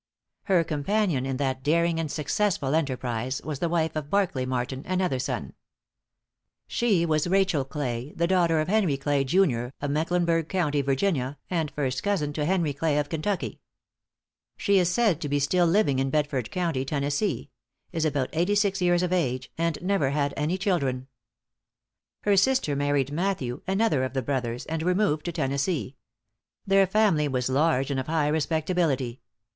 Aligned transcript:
Her 0.45 0.63
companion 0.63 1.27
in 1.27 1.37
that 1.37 1.61
daring 1.61 1.99
and 1.99 2.09
successful 2.11 2.73
enterprise 2.73 3.39
was 3.43 3.59
the 3.59 3.69
wife 3.69 3.95
of 3.95 4.09
Barkly 4.09 4.47
Martin, 4.47 4.81
another 4.87 5.19
son. 5.19 5.53
She 6.65 7.05
was 7.05 7.27
Rachel 7.27 7.63
Clay, 7.63 8.11
the 8.15 8.25
daughter 8.25 8.59
of 8.59 8.67
Henry 8.67 8.97
Clay, 8.97 9.23
Jun., 9.23 9.71
of 9.79 9.91
Mecklenburg 9.91 10.49
County, 10.49 10.81
Virginia, 10.81 11.37
and 11.51 11.69
first 11.69 12.01
cousin 12.01 12.33
to 12.33 12.45
Henry 12.45 12.73
Clay, 12.73 12.97
of 12.97 13.09
Kentucky. 13.09 13.61
She 14.57 14.79
is 14.79 14.89
said 14.89 15.21
to 15.21 15.29
be 15.29 15.37
still 15.37 15.67
living 15.67 15.99
in 15.99 16.09
Bedford 16.09 16.49
County, 16.49 16.83
Tennessee; 16.83 17.51
is 17.91 18.03
about 18.03 18.31
eighty 18.33 18.55
six 18.55 18.81
years 18.81 19.03
of 19.03 19.13
age, 19.13 19.51
and 19.55 19.79
never 19.83 20.09
had 20.09 20.33
any 20.35 20.57
children. 20.57 21.09
Her 22.23 22.35
sister 22.37 22.75
married 22.75 23.11
Matthew, 23.11 23.61
another 23.67 24.03
of 24.03 24.13
the 24.13 24.23
brothers, 24.23 24.65
and 24.65 24.81
removed 24.81 25.25
to 25.25 25.31
Tennessee. 25.31 25.95
Their 26.65 26.87
family 26.87 27.27
was 27.27 27.49
large 27.49 27.91
and 27.91 27.99
of 27.99 28.07
high 28.07 28.29
respectability. 28.29 29.21